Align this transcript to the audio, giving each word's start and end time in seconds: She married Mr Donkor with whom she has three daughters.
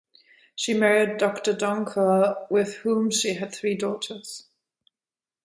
She 0.55 0.73
married 0.73 1.19
Mr 1.19 1.55
Donkor 1.55 2.47
with 2.49 2.77
whom 2.77 3.11
she 3.11 3.35
has 3.35 3.55
three 3.55 3.75
daughters. 3.75 4.47